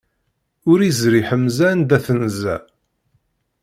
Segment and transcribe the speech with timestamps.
[0.71, 2.55] Ur iẓri ḥemza anda tenza.